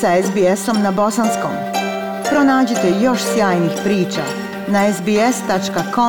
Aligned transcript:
sa 0.00 0.22
SBS-om 0.22 0.82
na 0.82 0.92
bosanskom. 0.92 1.50
Pronađite 2.30 2.92
još 3.02 3.20
sjajnih 3.34 3.70
priča 3.84 4.22
na 4.68 4.92
sbs.com.au 4.92 6.02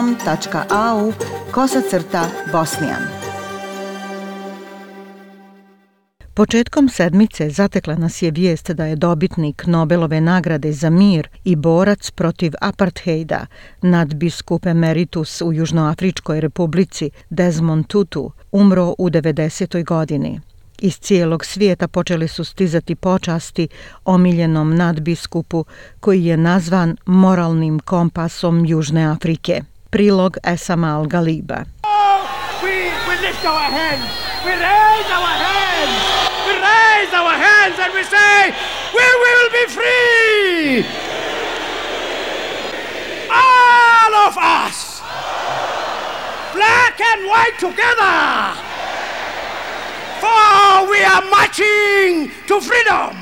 kosacrta 1.52 2.26
bosnijan. 2.52 3.02
Početkom 6.34 6.90
sedmice 6.90 7.50
zatekla 7.50 7.96
nas 7.96 8.22
je 8.22 8.32
vijest 8.32 8.72
da 8.72 8.86
je 8.86 8.96
dobitnik 8.96 9.64
Nobelove 9.66 10.22
nagrade 10.22 10.72
za 10.72 10.90
mir 10.90 11.28
i 11.44 11.56
borac 11.56 12.12
protiv 12.12 12.54
apartheida 12.62 13.46
nadbiskup 13.82 14.66
emeritus 14.66 15.42
u 15.42 15.54
Južnoafričkoj 15.54 16.42
republici 16.42 17.10
Desmond 17.30 17.88
Tutu 17.88 18.32
umro 18.52 18.96
u 18.98 19.10
90. 19.10 19.84
godini. 19.86 20.40
Iz 20.82 21.00
cijelog 21.00 21.46
svijeta 21.46 21.88
počeli 21.88 22.28
su 22.28 22.44
stizati 22.44 22.96
počasti 22.96 23.68
omiljenom 24.06 24.76
nadbiskupu 24.76 25.66
koji 26.00 26.26
je 26.26 26.38
nazvan 26.38 26.98
moralnim 27.06 27.80
kompasom 27.80 28.66
Južne 28.66 29.06
Afrike. 29.06 29.62
Prilog 29.90 30.38
Esama 30.44 30.98
Al-Galiba. 30.98 31.64
Oh, 31.84 32.28
we, 32.64 32.70
we 33.08 33.28
lift 33.28 33.46
our 33.46 33.72
hands, 33.72 34.06
we 34.46 34.52
raise 34.52 35.10
our 35.18 35.34
hands, 35.48 35.96
we 36.48 36.54
raise 36.54 37.14
our 37.22 37.36
hands 37.48 37.80
and 37.80 37.94
we 37.94 38.04
say, 38.04 38.54
we 38.98 39.08
will 39.24 39.50
be 39.60 39.66
free! 39.78 40.86
All 43.32 44.14
of 44.28 44.38
us! 44.38 45.02
Black 46.54 47.02
and 47.02 47.22
white 47.32 47.58
together! 47.60 48.68
For 50.22 50.67
we 50.92 51.00
are 51.16 51.26
marching 51.38 52.16
to 52.48 52.56
freedom. 52.62 53.16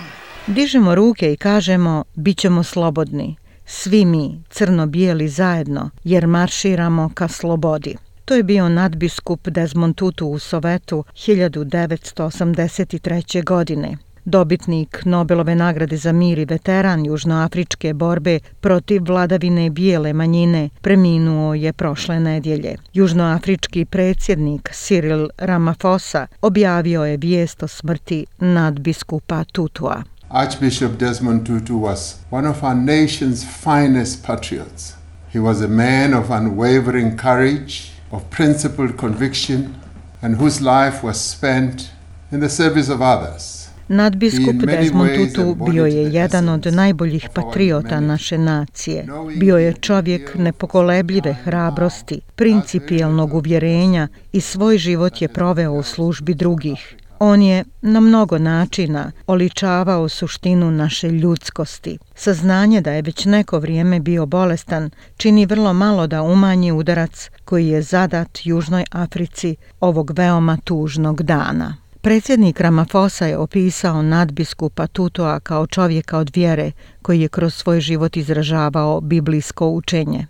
Dižemo 0.47 0.95
ruke 0.95 1.33
i 1.33 1.37
kažemo, 1.37 2.03
bit 2.15 2.37
ćemo 2.37 2.63
slobodni. 2.63 3.35
Svi 3.65 4.05
mi, 4.05 4.43
crno-bijeli 4.49 5.27
zajedno, 5.27 5.89
jer 6.03 6.27
marširamo 6.27 7.11
ka 7.13 7.27
slobodi. 7.27 7.95
To 8.25 8.35
je 8.35 8.43
bio 8.43 8.69
nadbiskup 8.69 9.47
Desmond 9.47 9.95
Tutu 9.95 10.27
u 10.27 10.39
Sovetu 10.39 11.03
1983. 11.13 13.43
godine 13.43 13.97
dobitnik 14.25 15.05
Nobelove 15.05 15.55
nagrade 15.55 15.97
za 15.97 16.11
mir 16.11 16.39
i 16.39 16.45
veteran 16.45 17.05
južnoafričke 17.05 17.93
borbe 17.93 18.39
protiv 18.61 19.03
vladavine 19.07 19.69
bijele 19.69 20.13
manjine, 20.13 20.69
preminuo 20.81 21.53
je 21.53 21.73
prošle 21.73 22.19
nedjelje. 22.19 22.77
Južnoafrički 22.93 23.85
predsjednik 23.85 24.69
Cyril 24.73 25.29
Ramaphosa 25.37 26.27
objavio 26.41 27.05
je 27.05 27.17
vijest 27.17 27.63
o 27.63 27.67
smrti 27.67 28.25
nadbiskupa 28.39 29.43
Tutua. 29.43 30.03
Archbishop 30.29 30.91
Desmond 30.99 31.45
Tutu 31.47 31.77
was 31.77 32.15
one 32.31 32.49
of 32.49 32.63
our 32.63 32.75
nation's 32.75 33.45
finest 33.63 34.25
patriots. 34.25 34.93
He 35.33 35.39
was 35.39 35.61
a 35.61 35.67
man 35.67 36.13
of 36.13 36.29
unwavering 36.29 37.17
courage, 37.17 37.91
of 38.11 38.23
principled 38.29 38.97
conviction, 38.97 39.75
and 40.21 40.35
whose 40.35 40.61
life 40.61 41.07
was 41.07 41.31
spent 41.31 41.91
in 42.31 42.39
the 42.39 42.49
service 42.49 42.93
of 42.93 43.01
others. 43.01 43.54
Nadbiskup 43.87 44.55
Desmond 44.55 45.09
Tutu 45.15 45.65
bio 45.65 45.85
je 45.85 46.13
jedan 46.13 46.49
od 46.49 46.65
najboljih 46.73 47.29
patriota 47.33 47.99
naše 47.99 48.37
nacije. 48.37 49.07
Bio 49.37 49.57
je 49.57 49.73
čovjek 49.73 50.35
nepokolebljive 50.35 51.33
hrabrosti, 51.33 52.21
principijelnog 52.35 53.33
uvjerenja 53.33 54.07
i 54.31 54.41
svoj 54.41 54.77
život 54.77 55.21
je 55.21 55.27
proveo 55.27 55.73
u 55.73 55.83
službi 55.83 56.33
drugih. 56.33 56.95
On 57.19 57.41
je 57.41 57.63
na 57.81 57.99
mnogo 57.99 58.37
načina 58.37 59.11
oličavao 59.27 60.09
suštinu 60.09 60.71
naše 60.71 61.09
ljudskosti. 61.09 61.97
Saznanje 62.15 62.81
da 62.81 62.91
je 62.91 63.01
već 63.01 63.25
neko 63.25 63.59
vrijeme 63.59 63.99
bio 63.99 64.25
bolestan 64.25 64.89
čini 65.17 65.45
vrlo 65.45 65.73
malo 65.73 66.07
da 66.07 66.21
umanji 66.21 66.71
udarac 66.71 67.29
koji 67.45 67.67
je 67.67 67.81
zadat 67.81 68.39
Južnoj 68.43 68.83
Africi 68.91 69.55
ovog 69.79 70.11
veoma 70.15 70.57
tužnog 70.63 71.23
dana. 71.23 71.84
Predsjednik 72.05 72.59
Ramaphosa 72.59 73.25
je 73.25 73.37
opisao 73.37 74.01
nadbiskupa 74.01 74.87
Tutoa 74.87 75.39
kao 75.39 75.67
čovjeka 75.67 76.17
od 76.17 76.31
vjere 76.35 76.71
koji 77.01 77.21
je 77.21 77.27
kroz 77.27 77.53
svoj 77.53 77.79
život 77.79 78.17
izražavao 78.17 79.01
biblijsko 79.01 79.67
učenje. 79.67 80.27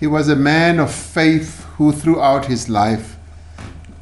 He 0.00 0.06
was 0.06 0.32
a 0.32 0.34
man 0.34 0.80
of 0.80 0.90
faith 1.12 1.48
who 1.78 2.00
throughout 2.00 2.46
his 2.46 2.68
life 2.68 3.04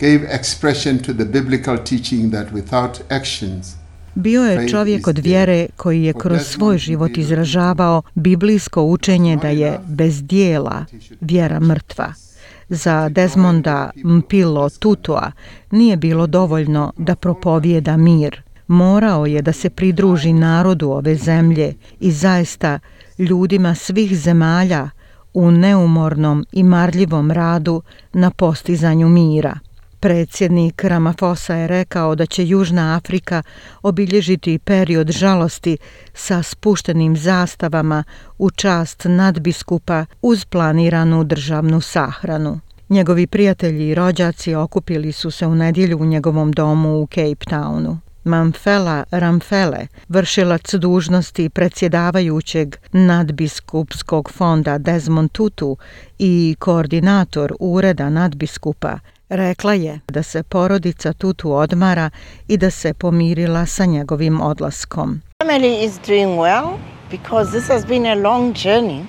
gave 0.01 0.21
expression 0.39 1.05
to 1.07 1.13
the 1.13 1.25
biblical 1.25 1.77
teaching 1.77 2.33
that 2.33 2.47
without 2.53 3.01
actions 3.09 3.67
Bio 4.15 4.43
je 4.43 4.69
čovjek 4.69 5.07
od 5.07 5.19
vjere 5.19 5.67
koji 5.77 6.05
je 6.05 6.13
kroz 6.13 6.41
svoj 6.43 6.79
život 6.79 7.17
izražavao 7.17 8.03
biblijsko 8.15 8.83
učenje 8.83 9.37
da 9.37 9.49
je 9.49 9.81
bez 9.87 10.23
dijela 10.23 10.85
vjera 11.21 11.61
mrtva. 11.61 12.24
Za 12.69 13.09
Desmonda 13.09 13.91
Mpilo 14.05 14.71
Tutua 14.71 15.33
nije 15.71 15.97
bilo 15.97 16.27
dovoljno 16.27 16.93
da 16.97 17.15
propovijeda 17.15 17.97
mir. 17.97 18.43
Morao 18.67 19.27
je 19.27 19.43
da 19.43 19.53
se 19.53 19.71
pridruži 19.71 20.33
narodu 20.33 20.91
ove 20.91 21.15
zemlje 21.15 21.75
i 22.01 22.13
zaista 22.13 22.79
ljudima 23.19 23.75
svih 23.75 24.17
zemalja 24.19 24.91
u 25.35 25.51
neumornom 25.51 26.47
i 26.53 26.63
marljivom 26.63 27.31
radu 27.31 27.83
na 28.13 28.31
postizanju 28.31 29.09
mira. 29.09 29.59
Predsjednik 30.05 30.85
Ramaphosa 30.85 31.55
je 31.55 31.67
rekao 31.67 32.15
da 32.15 32.27
će 32.27 32.47
Južna 32.47 32.97
Afrika 32.97 33.43
obilježiti 33.83 34.59
period 34.59 35.11
žalosti 35.11 35.77
sa 36.15 36.43
spuštenim 36.43 37.17
zastavama 37.17 38.05
u 38.39 38.51
čast 38.51 39.03
nadbiskupa 39.05 40.07
uz 40.23 40.45
planiranu 40.45 41.25
državnu 41.25 41.81
sahranu. 41.81 42.61
Njegovi 42.89 43.27
prijatelji 43.27 43.89
i 43.89 43.95
rođaci 43.95 44.55
okupili 44.55 45.13
su 45.13 45.31
se 45.31 45.47
u 45.47 45.55
nedjelju 45.55 45.99
u 45.99 46.05
njegovom 46.05 46.53
domu 46.53 47.03
u 47.03 47.07
Cape 47.07 47.45
Townu. 47.51 47.97
Mamfela 48.25 49.05
Ramfele, 49.11 49.87
vršilac 50.09 50.75
dužnosti 50.75 51.49
predsjedavajućeg 51.49 52.77
nadbiskupskog 52.93 54.31
fonda 54.31 54.79
Desmond 54.79 55.33
Tutu 55.33 55.77
i 56.19 56.57
koordinator 56.59 57.55
ureda 57.61 58.11
nadbiskupa, 58.11 58.99
Rekla 59.35 59.73
je 59.73 60.01
da 60.09 60.23
se 60.23 60.43
porodica 60.43 61.13
Tutu 61.13 61.53
odmara 61.53 62.11
i 62.49 62.57
da 62.57 62.71
se 62.71 62.95
pomirila 62.95 63.67
sa 63.67 63.85
njegovim 63.85 64.41
odlaskom. 64.41 65.21
Family 65.43 65.85
is 65.85 65.93
doing 66.07 66.39
well 66.39 66.69
because 67.11 67.59
this 67.59 67.69
has 67.69 67.87
been 67.87 68.07
a 68.07 68.15
long 68.15 68.55
journey 68.55 69.05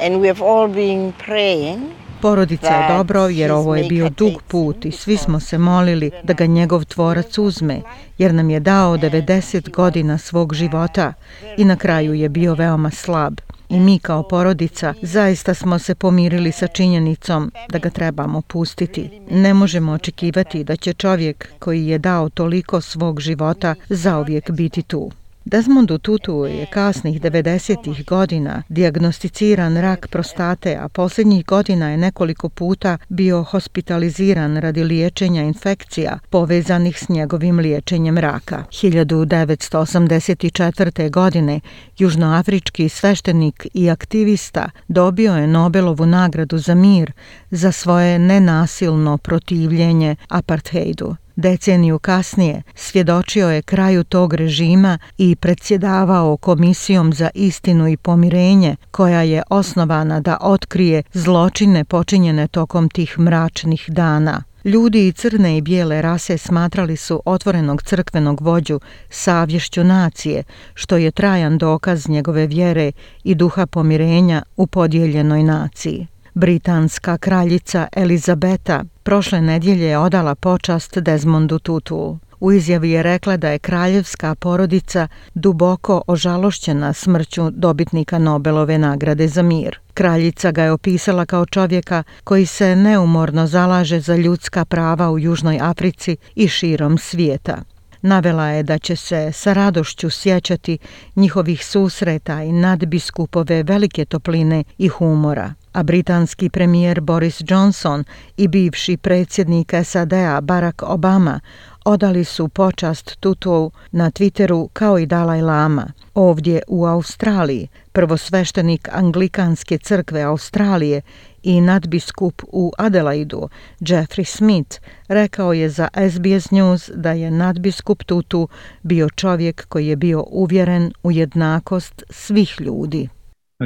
and 0.00 0.14
we 0.14 0.34
have 0.34 0.44
all 0.44 0.68
been 0.68 1.12
praying 1.26 1.80
Porodica 2.22 2.66
je 2.66 2.96
dobro 2.96 3.28
jer 3.28 3.52
ovo 3.52 3.76
je 3.76 3.84
bio 3.84 4.08
dug 4.08 4.42
put 4.48 4.84
i 4.84 4.92
svi 4.92 5.16
smo 5.16 5.40
se 5.40 5.58
molili 5.58 6.10
da 6.22 6.32
ga 6.32 6.46
njegov 6.46 6.84
tvorac 6.84 7.38
uzme 7.38 7.80
jer 8.18 8.34
nam 8.34 8.50
je 8.50 8.60
dao 8.60 8.96
90 8.96 9.70
godina 9.70 10.18
svog 10.18 10.54
života 10.54 11.12
i 11.56 11.64
na 11.64 11.76
kraju 11.76 12.14
je 12.14 12.28
bio 12.28 12.54
veoma 12.54 12.90
slab 12.90 13.34
i 13.74 13.80
mi 13.80 13.98
kao 13.98 14.22
porodica 14.22 14.94
zaista 15.02 15.54
smo 15.54 15.78
se 15.78 15.94
pomirili 15.94 16.52
sa 16.52 16.66
činjenicom 16.66 17.52
da 17.68 17.78
ga 17.78 17.90
trebamo 17.90 18.42
pustiti. 18.42 19.10
Ne 19.30 19.54
možemo 19.54 19.92
očekivati 19.92 20.64
da 20.64 20.76
će 20.76 20.92
čovjek 20.92 21.48
koji 21.58 21.86
je 21.86 21.98
dao 21.98 22.28
toliko 22.28 22.80
svog 22.80 23.20
života 23.20 23.74
zauvijek 23.88 24.50
biti 24.50 24.82
tu. 24.82 25.10
Desmondu 25.44 25.98
Tutu 25.98 26.46
je 26.46 26.66
kasnih 26.66 27.20
90-ih 27.20 28.04
godina 28.04 28.62
diagnosticiran 28.68 29.76
rak 29.76 30.08
prostate, 30.08 30.78
a 30.80 30.88
posljednjih 30.88 31.46
godina 31.46 31.90
je 31.90 31.96
nekoliko 31.96 32.48
puta 32.48 32.98
bio 33.08 33.42
hospitaliziran 33.42 34.56
radi 34.56 34.84
liječenja 34.84 35.42
infekcija 35.42 36.18
povezanih 36.30 36.98
s 36.98 37.08
njegovim 37.08 37.58
liječenjem 37.58 38.18
raka. 38.18 38.64
1984. 38.70 41.10
godine 41.10 41.60
južnoafrički 41.98 42.88
sveštenik 42.88 43.66
i 43.74 43.90
aktivista 43.90 44.70
dobio 44.88 45.34
je 45.34 45.46
Nobelovu 45.46 46.06
nagradu 46.06 46.58
za 46.58 46.74
mir 46.74 47.12
za 47.50 47.72
svoje 47.72 48.18
nenasilno 48.18 49.18
protivljenje 49.18 50.16
apartheidu. 50.28 51.16
Deceniju 51.36 51.98
kasnije 51.98 52.62
svjedočio 52.74 53.50
je 53.50 53.62
kraju 53.62 54.04
tog 54.04 54.34
režima 54.34 54.98
i 55.18 55.36
predsjedavao 55.36 56.36
komisijom 56.36 57.12
za 57.12 57.30
istinu 57.34 57.88
i 57.88 57.96
pomirenje 57.96 58.76
koja 58.90 59.22
je 59.22 59.42
osnovana 59.50 60.20
da 60.20 60.36
otkrije 60.40 61.02
zločine 61.12 61.84
počinjene 61.84 62.48
tokom 62.48 62.88
tih 62.88 63.18
mračnih 63.18 63.84
dana. 63.88 64.42
Ljudi 64.64 65.08
i 65.08 65.12
crne 65.12 65.56
i 65.56 65.60
bijele 65.60 66.02
rase 66.02 66.38
smatrali 66.38 66.96
su 66.96 67.22
otvorenog 67.24 67.82
crkvenog 67.82 68.40
vođu 68.40 68.80
savješću 69.10 69.84
nacije, 69.84 70.42
što 70.74 70.96
je 70.96 71.10
trajan 71.10 71.58
dokaz 71.58 72.08
njegove 72.08 72.46
vjere 72.46 72.92
i 73.24 73.34
duha 73.34 73.66
pomirenja 73.66 74.42
u 74.56 74.66
podijeljenoj 74.66 75.42
naciji. 75.42 76.06
Britanska 76.36 77.18
kraljica 77.18 77.88
Elizabeta 77.92 78.84
prošle 79.02 79.40
nedjelje 79.40 79.86
je 79.86 79.98
odala 79.98 80.34
počast 80.34 80.98
Desmondu 80.98 81.58
Tutu. 81.58 82.18
U 82.40 82.52
izjavi 82.52 82.90
je 82.90 83.02
rekla 83.02 83.36
da 83.36 83.48
je 83.48 83.58
kraljevska 83.58 84.34
porodica 84.34 85.08
duboko 85.34 86.02
ožalošćena 86.06 86.92
smrću 86.92 87.50
dobitnika 87.50 88.18
Nobelove 88.18 88.78
nagrade 88.78 89.28
za 89.28 89.42
mir. 89.42 89.78
Kraljica 89.94 90.50
ga 90.50 90.62
je 90.62 90.72
opisala 90.72 91.26
kao 91.26 91.46
čovjeka 91.46 92.02
koji 92.24 92.46
se 92.46 92.76
neumorno 92.76 93.46
zalaže 93.46 94.00
za 94.00 94.16
ljudska 94.16 94.64
prava 94.64 95.10
u 95.10 95.18
Južnoj 95.18 95.58
Africi 95.62 96.16
i 96.34 96.48
širom 96.48 96.98
svijeta. 96.98 97.62
Navela 98.02 98.48
je 98.48 98.62
da 98.62 98.78
će 98.78 98.96
se 98.96 99.32
sa 99.32 99.52
radošću 99.52 100.10
sjećati 100.10 100.78
njihovih 101.16 101.66
susreta 101.66 102.42
i 102.42 102.52
nadbiskupove 102.52 103.62
velike 103.62 104.04
topline 104.04 104.64
i 104.78 104.88
humora. 104.88 105.54
A 105.74 105.82
britanski 105.82 106.48
premijer 106.48 107.00
Boris 107.00 107.42
Johnson 107.48 108.04
i 108.36 108.48
bivši 108.48 108.96
predsjednik 108.96 109.72
SAD-a 109.84 110.40
Barack 110.40 110.82
Obama 110.82 111.40
odali 111.84 112.24
su 112.24 112.48
počast 112.48 113.16
Tutu 113.20 113.70
na 113.92 114.10
Twitteru 114.10 114.68
kao 114.72 114.98
i 114.98 115.06
Dalaj 115.06 115.42
Lama. 115.42 115.92
Ovdje 116.14 116.62
u 116.68 116.86
Australiji 116.86 117.68
prvosveštenik 117.92 118.88
Anglikanske 118.92 119.78
crkve 119.78 120.22
Australije 120.22 121.02
i 121.42 121.60
nadbiskup 121.60 122.42
u 122.48 122.72
Adelaidu, 122.78 123.48
Jeffrey 123.80 124.24
Smith, 124.24 124.80
rekao 125.08 125.52
je 125.52 125.68
za 125.68 125.88
SBS 126.10 126.50
News 126.50 126.90
da 126.94 127.12
je 127.12 127.30
nadbiskup 127.30 128.02
Tutu 128.02 128.48
bio 128.82 129.08
čovjek 129.08 129.66
koji 129.68 129.86
je 129.86 129.96
bio 129.96 130.24
uvjeren 130.30 130.92
u 131.02 131.12
jednakost 131.12 132.02
svih 132.10 132.60
ljudi. 132.60 133.08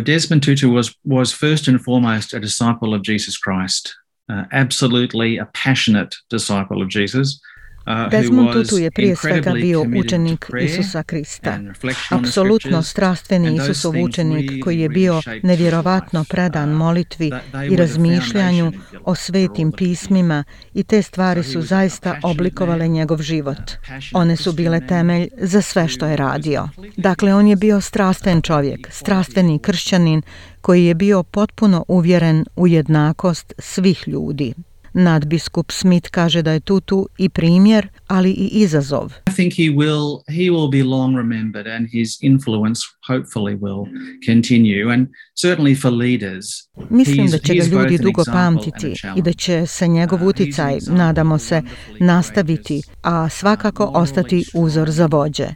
Desmond 0.00 0.43
Tutu 0.43 0.71
was, 0.71 0.95
was 1.05 1.33
first 1.33 1.69
and 1.69 1.81
foremost 1.81 2.35
a 2.35 2.41
disciple 2.41 2.95
of 2.95 3.03
Jesus 3.03 3.37
Christ, 3.37 3.95
uh, 4.31 4.45
absolutely 4.53 5.39
a 5.39 5.47
passionate 5.47 6.15
disciple 6.29 6.83
of 6.83 6.89
Jesus. 6.89 7.41
Uh, 7.88 8.11
Desmond 8.11 8.52
Tutu 8.52 8.79
je 8.79 8.90
prije 8.90 9.17
svega 9.17 9.52
bio 9.52 9.85
učenik 9.96 10.46
Isusa 10.62 11.02
Krista. 11.02 11.58
Apsolutno 12.11 12.82
strastveni 12.82 13.56
Isusov 13.56 13.94
učenik 14.02 14.64
koji 14.64 14.81
je 14.81 14.88
bio 14.88 15.23
nevjerovatno 15.43 16.25
predan 16.29 16.73
uh, 16.73 16.76
molitvi 16.76 17.32
i 17.70 17.76
razmišljanju 17.76 18.73
o 19.05 19.14
svetim 19.14 19.73
pismima 19.73 20.44
i 20.75 20.82
te 20.82 21.02
stvari 21.02 21.43
su 21.43 21.62
zaista 21.62 22.20
oblikovale 22.23 22.88
njegov 22.88 23.23
život. 23.23 23.70
One 24.12 24.37
su 24.37 24.52
bile 24.52 24.87
temelj 24.87 25.29
za 25.38 25.62
sve 25.62 25.88
što 25.88 26.06
je 26.06 26.17
radio. 26.17 26.69
Dakle, 26.96 27.35
on 27.35 27.46
je 27.46 27.56
bio 27.56 27.81
strastven 27.81 28.43
čovjek, 28.43 28.88
strastveni 28.90 29.58
kršćanin 29.58 30.23
koji 30.61 30.85
je 30.85 30.94
bio 30.94 31.23
potpuno 31.23 31.85
uvjeren 31.88 32.44
u 32.56 32.67
jednakost 32.67 33.52
svih 33.58 34.08
ljudi. 34.08 34.55
Nadbiskup 34.99 35.73
Smith 35.73 36.11
kaže 36.11 36.43
da 36.43 36.53
je 36.53 36.61
Tutu 36.61 37.09
i 37.19 37.29
primjer, 37.29 37.89
ali 38.06 38.31
i 38.31 38.49
izazov. 38.53 39.12
I 39.27 39.35
think 39.35 39.53
he 39.53 39.62
will 39.62 40.23
he 40.29 40.50
will 40.50 40.71
be 40.71 40.83
long 40.83 41.17
remembered 41.17 41.67
and 41.67 41.89
his 41.93 42.23
influence 42.23 42.81
hopefully 43.09 43.55
will 43.55 43.85
continue 44.27 44.93
and 44.93 45.09
certainly 45.43 45.81
for 45.81 45.93
leaders. 45.93 46.47
Mislim 46.91 47.31
da 47.31 47.39
će 47.39 47.55
ga 47.55 47.65
ljudi 47.65 47.99
dugo 47.99 48.25
pamtiti 48.33 48.95
i 49.17 49.23
da 49.23 49.33
će 49.33 49.67
se 49.67 49.89
njegov 49.89 50.23
uh, 50.23 50.29
uticaj, 50.29 50.79
nadamo 50.89 51.39
se, 51.39 51.62
nastaviti, 52.00 52.83
a 53.03 53.29
svakako 53.29 53.85
ostati 53.95 54.45
uzor 54.55 54.91
za 54.91 55.06
vođe. 55.06 55.49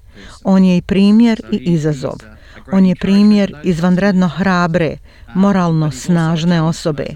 On 0.44 0.64
je 0.64 0.76
i 0.76 0.82
primjer 0.82 1.40
i 1.52 1.56
izazov. 1.56 2.31
On 2.72 2.86
je 2.86 2.94
primjer 2.96 3.54
izvanredno 3.64 4.28
hrabre, 4.28 4.96
moralno 5.34 5.90
snažne 5.90 6.62
osobe, 6.62 7.06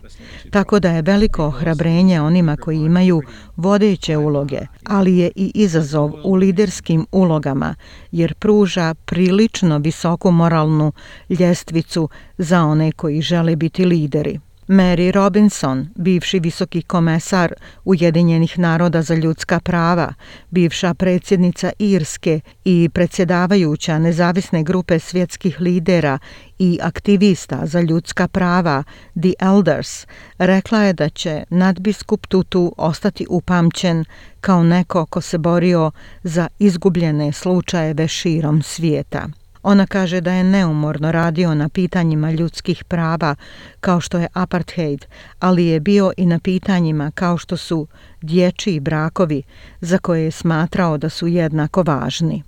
tako 0.50 0.80
da 0.80 0.90
je 0.90 1.02
veliko 1.02 1.44
ohrabrenje 1.44 2.20
onima 2.20 2.56
koji 2.56 2.76
imaju 2.76 3.22
vodeće 3.56 4.16
uloge, 4.16 4.60
ali 4.84 5.18
je 5.18 5.30
i 5.36 5.52
izazov 5.54 6.12
u 6.24 6.34
liderskim 6.34 7.06
ulogama, 7.12 7.74
jer 8.12 8.34
pruža 8.34 8.94
prilično 8.94 9.78
visoku 9.78 10.30
moralnu 10.30 10.92
ljestvicu 11.28 12.08
za 12.38 12.64
one 12.64 12.92
koji 12.92 13.20
žele 13.20 13.56
biti 13.56 13.84
lideri. 13.84 14.40
Mary 14.68 15.10
Robinson, 15.10 15.88
bivši 15.94 16.40
visoki 16.40 16.82
komesar 16.82 17.52
Ujedinjenih 17.84 18.58
naroda 18.58 19.02
za 19.02 19.14
ljudska 19.14 19.60
prava, 19.60 20.14
bivša 20.50 20.94
predsjednica 20.94 21.72
Irske 21.78 22.40
i 22.64 22.88
predsjedavajuća 22.92 23.98
nezavisne 23.98 24.62
grupe 24.62 24.98
svjetskih 24.98 25.60
lidera 25.60 26.18
i 26.58 26.78
aktivista 26.82 27.66
za 27.66 27.80
ljudska 27.80 28.28
prava 28.28 28.84
The 29.22 29.32
Elders, 29.38 30.06
rekla 30.38 30.82
je 30.82 30.92
da 30.92 31.08
će 31.08 31.44
nadbiskup 31.50 32.26
Tutu 32.26 32.74
ostati 32.76 33.26
upamćen 33.30 34.04
kao 34.40 34.62
neko 34.62 35.06
ko 35.06 35.20
se 35.20 35.38
borio 35.38 35.90
za 36.22 36.48
izgubljene 36.58 37.32
slučajeve 37.32 38.08
širom 38.08 38.62
svijeta. 38.62 39.28
Ona 39.68 39.86
kaže 39.86 40.20
da 40.20 40.32
je 40.32 40.44
neumorno 40.44 41.12
radio 41.12 41.54
na 41.54 41.68
pitanjima 41.68 42.30
ljudskih 42.30 42.84
prava 42.84 43.34
kao 43.80 44.00
što 44.00 44.18
je 44.18 44.28
apartheid, 44.32 45.06
ali 45.38 45.66
je 45.66 45.80
bio 45.80 46.12
i 46.16 46.26
na 46.26 46.38
pitanjima 46.38 47.10
kao 47.14 47.38
što 47.38 47.56
su 47.56 47.86
dječji 48.22 48.80
brakovi 48.80 49.42
za 49.80 49.98
koje 49.98 50.24
je 50.24 50.30
smatrao 50.30 50.98
da 50.98 51.08
su 51.08 51.26
jednako 51.26 51.82
važni. 51.82 52.42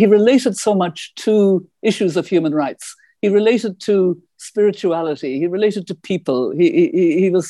He 0.00 0.06
related 0.06 0.54
so 0.56 0.74
much 0.74 0.98
to 1.24 1.60
issues 1.82 2.16
of 2.16 2.26
human 2.30 2.52
rights. 2.66 2.84
He 3.22 3.28
related 3.28 3.72
to 3.86 4.14
spirituality. 4.50 5.40
He 5.40 5.46
related 5.52 5.86
to 5.86 5.94
people. 5.94 6.40
He, 6.58 6.66
he, 6.76 7.06
he 7.22 7.30
was 7.30 7.46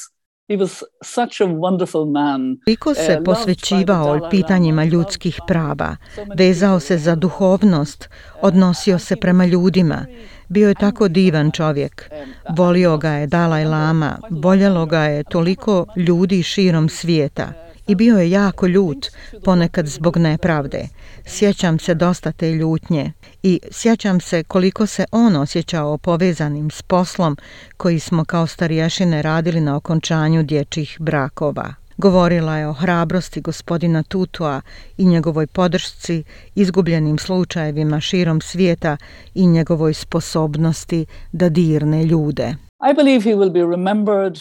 He 0.53 0.59
was 0.59 0.83
such 1.03 1.41
a 1.41 1.47
wonderful 1.47 2.13
man. 2.13 2.59
Koliko 2.65 2.95
se 2.95 3.21
posvećivao 3.25 4.29
pitanjima 4.31 4.85
ljudskih 4.85 5.41
prava, 5.47 5.97
vezao 6.39 6.81
se 6.81 6.99
za 6.99 7.15
duhovnost, 7.15 8.09
odnosio 8.43 8.99
se 8.99 9.17
prema 9.17 9.47
ljudima. 9.47 10.07
Bio 10.49 10.69
je 10.69 10.75
tako 10.75 11.09
divan 11.09 11.51
čovjek. 11.51 12.11
Volio 12.57 12.99
ga 12.99 13.11
je 13.11 13.27
Dalaj 13.27 13.65
Lama, 13.65 14.19
voljelo 14.31 14.87
ga 14.87 15.01
je 15.01 15.25
toliko 15.25 15.87
ljudi 15.97 16.43
širom 16.43 16.89
svijeta 16.89 17.72
i 17.87 17.95
bio 17.95 18.19
je 18.19 18.31
jako 18.31 18.67
ljut, 18.67 19.07
ponekad 19.45 19.87
zbog 19.87 20.17
nepravde. 20.17 20.89
Sjećam 21.27 21.79
se 21.79 21.95
dosta 21.95 22.33
te 22.33 22.53
ljutnje 22.53 23.13
i 23.43 23.61
sjećam 23.71 24.21
se 24.21 24.43
koliko 24.43 24.87
se 24.87 25.05
on 25.11 25.37
osjećao 25.37 25.99
povezanim 25.99 26.71
s 26.71 26.83
poslom 26.83 27.37
koji 27.77 27.99
smo 27.99 28.25
kao 28.25 28.47
starješine 28.47 29.23
radili 29.23 29.61
na 29.61 29.77
okončanju 29.77 30.43
dječjih 30.43 30.97
brakova. 31.01 31.75
Govorila 31.97 32.57
je 32.57 32.69
o 32.69 32.73
hrabrosti 32.73 33.41
gospodina 33.41 34.03
Tutua 34.03 34.61
i 34.97 35.05
njegovoj 35.05 35.47
podršci 35.47 36.25
izgubljenim 36.55 37.19
slučajevima 37.19 38.01
širom 38.01 38.41
svijeta 38.41 38.97
i 39.35 39.47
njegovoj 39.47 39.95
sposobnosti 39.95 41.07
da 41.33 41.49
dirne 41.49 42.05
ljude. 42.05 42.55
I 42.91 42.95
believe 42.97 43.25
he 43.25 43.37
will 43.37 43.53
be 43.53 43.61
remembered 43.61 44.39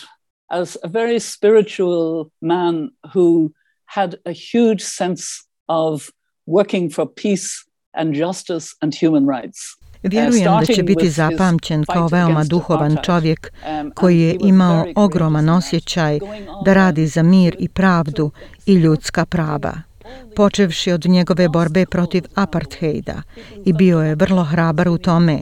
as 0.52 0.78
a 0.84 0.88
very 0.88 1.20
spiritual 1.20 2.32
man 2.42 2.92
who 3.14 3.52
had 3.86 4.16
a 4.26 4.32
huge 4.32 4.84
sense 4.84 5.24
of 5.68 6.12
working 6.46 6.90
for 6.90 7.06
peace 7.06 7.66
and 7.94 8.16
justice 8.16 8.76
and 8.82 8.94
human 8.94 9.26
rights. 9.28 9.78
Vjerujem 10.04 10.44
da 10.60 10.66
će 10.66 10.84
biti 10.84 11.10
zapamćen 11.10 11.86
kao 11.86 12.08
veoma 12.08 12.44
duhovan 12.44 12.98
čovjek 13.04 13.52
koji 13.96 14.20
je 14.20 14.38
imao 14.40 14.86
ogroman 14.96 15.50
osjećaj 15.50 16.20
da 16.66 16.74
radi 16.74 17.08
za 17.08 17.24
mir 17.24 17.56
i 17.60 17.70
pravdu 17.70 18.32
i 18.66 18.74
ljudska 18.74 19.26
prava 19.26 19.91
počevši 20.36 20.92
od 20.92 21.06
njegove 21.06 21.50
borbe 21.50 21.86
protiv 21.86 22.24
apartheida 22.36 23.22
i 23.66 23.74
bio 23.74 24.00
je 24.00 24.16
vrlo 24.16 24.44
hrabar 24.44 24.90
u 24.90 24.98
tome, 24.98 25.40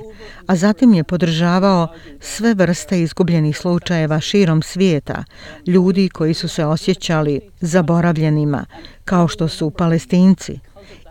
a 0.48 0.56
zatim 0.56 0.94
je 0.94 1.04
podržavao 1.04 1.88
sve 2.20 2.54
vrste 2.54 3.02
izgubljenih 3.02 3.58
slučajeva 3.58 4.20
širom 4.20 4.62
svijeta, 4.62 5.24
ljudi 5.68 6.10
koji 6.10 6.34
su 6.34 6.48
se 6.48 6.66
osjećali 6.66 7.42
zaboravljenima, 7.62 8.66
kao 9.06 9.28
što 9.28 9.48
su 9.48 9.70
palestinci. 9.70 10.60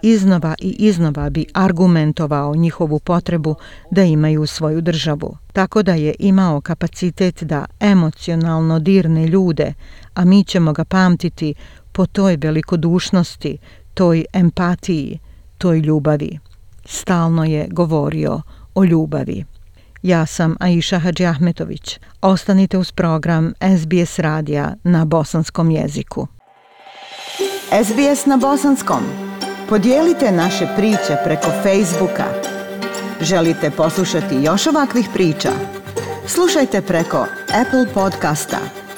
Iznova 0.03 0.55
i 0.61 0.77
iznova 0.79 1.31
bi 1.31 1.47
argumentovao 1.55 2.55
njihovu 2.55 2.99
potrebu 2.99 3.55
da 3.91 4.03
imaju 4.03 4.47
svoju 4.47 4.81
državu, 4.81 5.37
tako 5.53 5.83
da 5.83 5.95
je 5.95 6.15
imao 6.19 6.61
kapacitet 6.61 7.43
da 7.43 7.65
emocionalno 7.81 8.79
dirne 8.79 9.27
ljude, 9.27 9.75
a 10.15 10.25
mi 10.25 10.45
ćemo 10.45 10.73
ga 10.73 10.85
pamtiti 10.85 11.55
po 11.99 12.07
toj 12.07 12.37
velikodušnosti, 12.37 13.59
toj 13.95 14.25
empatiji, 14.33 15.19
toj 15.59 15.79
ljubavi. 15.79 16.39
Stalno 16.85 17.45
je 17.45 17.69
govorio 17.71 18.43
o 18.75 18.85
ljubavi. 18.85 19.45
Ja 20.03 20.27
sam 20.27 20.57
Aisha 20.61 20.99
Hadži 20.99 21.27
Ahmetović. 21.27 21.99
Ostanite 22.23 22.79
uz 22.79 22.93
program 22.93 23.53
SBS 23.79 24.19
radija 24.19 24.75
na 24.83 25.05
bosanskom 25.05 25.71
jeziku. 25.71 26.27
SBS 27.85 28.27
na 28.27 28.37
bosanskom. 28.37 29.03
Podijelite 29.69 30.33
naše 30.33 30.67
priče 30.77 31.17
preko 31.25 31.51
Facebooka. 31.63 32.27
Želite 33.21 33.71
poslušati 33.71 34.35
još 34.43 34.67
ovakvih 34.67 35.09
priča? 35.15 35.51
Slušajte 36.27 36.83
preko 36.83 37.27
Apple 37.61 37.95
podcasta, 37.95 38.59